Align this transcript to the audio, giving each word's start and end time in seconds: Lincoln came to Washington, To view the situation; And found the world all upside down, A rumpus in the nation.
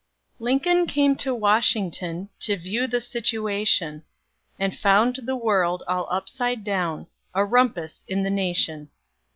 Lincoln 0.39 0.87
came 0.87 1.15
to 1.17 1.35
Washington, 1.35 2.29
To 2.39 2.57
view 2.57 2.87
the 2.87 2.99
situation; 2.99 4.01
And 4.57 4.75
found 4.75 5.17
the 5.25 5.35
world 5.35 5.83
all 5.87 6.07
upside 6.09 6.63
down, 6.63 7.05
A 7.35 7.45
rumpus 7.45 8.03
in 8.07 8.23
the 8.23 8.31
nation. 8.31 8.89